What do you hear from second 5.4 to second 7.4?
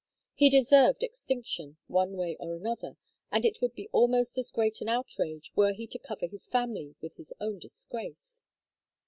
were he to cover his family with his